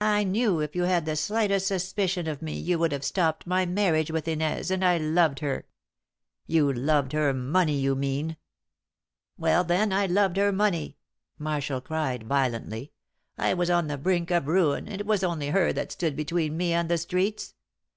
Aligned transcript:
I 0.00 0.24
knew 0.24 0.58
if 0.58 0.74
you 0.74 0.82
had 0.82 1.06
the 1.06 1.14
slightest 1.14 1.68
suspicion 1.68 2.26
of 2.26 2.42
me 2.42 2.58
you 2.58 2.76
would 2.80 2.90
have 2.90 3.04
stopped 3.04 3.46
my 3.46 3.64
marriage 3.64 4.10
with 4.10 4.26
Inez, 4.26 4.68
and 4.68 4.84
I 4.84 4.98
loved 4.98 5.38
her." 5.38 5.64
"You 6.48 6.72
loved 6.72 7.12
her 7.12 7.32
money, 7.32 7.78
you 7.78 7.94
mean." 7.94 8.36
"Well, 9.38 9.62
then, 9.62 9.92
I 9.92 10.06
loved 10.06 10.38
her 10.38 10.50
money!" 10.50 10.96
Marshall 11.38 11.82
cried, 11.82 12.24
violently. 12.24 12.90
"I 13.38 13.54
was 13.54 13.70
on 13.70 13.86
the 13.86 13.96
brink 13.96 14.32
of 14.32 14.48
ruin, 14.48 14.88
and 14.88 15.00
it 15.00 15.06
was 15.06 15.22
only 15.22 15.50
her 15.50 15.72
that 15.72 15.92
stood 15.92 16.16
between 16.16 16.56
me 16.56 16.72
and 16.72 16.88
the 16.88 16.98
streets. 16.98 17.54